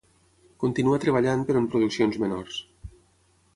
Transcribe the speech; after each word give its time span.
Continua 0.63 0.99
treballant 1.03 1.45
però 1.51 1.63
en 1.63 1.69
produccions 1.75 2.19
menors. 2.25 2.61